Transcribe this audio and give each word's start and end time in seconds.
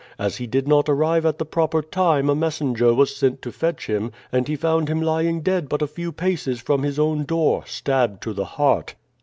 As 0.17 0.37
he 0.37 0.47
did 0.47 0.67
not 0.67 0.89
arrive 0.89 1.27
at 1.27 1.37
the 1.37 1.45
proper 1.45 1.83
time 1.83 2.27
a 2.27 2.33
messenger 2.33 2.91
was 2.91 3.15
sent 3.15 3.39
to 3.43 3.51
fetch 3.51 3.85
him, 3.85 4.11
and 4.31 4.47
he 4.47 4.55
found 4.55 4.87
him 4.89 4.99
lying 4.99 5.41
dead 5.41 5.69
but 5.69 5.83
a 5.83 5.87
few 5.87 6.11
paces 6.11 6.59
from 6.59 6.81
his 6.81 6.97
own 6.97 7.23
door, 7.23 7.61
stabbed 7.67 8.23
to 8.23 8.33
the 8.33 8.45
heart." 8.45 8.95